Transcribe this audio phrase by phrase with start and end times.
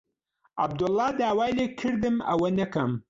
[0.61, 2.91] عەبدوڵڵا داوای لێ کردم ئەوە نەکەم.